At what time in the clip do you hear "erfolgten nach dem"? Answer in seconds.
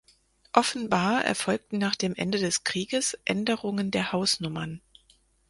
1.25-2.15